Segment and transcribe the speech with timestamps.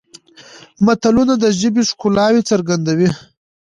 [0.85, 3.09] متلونه د ژبې ښکلاوې څرګندوي